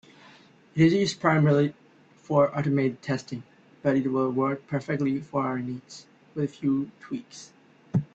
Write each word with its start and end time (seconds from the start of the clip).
It 0.73 0.81
is 0.87 0.93
used 0.93 1.19
primarily 1.21 1.75
for 2.23 2.49
automated 2.57 3.03
testing, 3.03 3.43
but 3.83 3.95
it 3.97 4.11
will 4.11 4.31
work 4.31 4.65
perfectly 4.65 5.19
for 5.19 5.43
our 5.43 5.59
needs, 5.59 6.07
with 6.33 6.45
a 6.45 6.47
few 6.51 6.89
tweaks. 6.99 7.53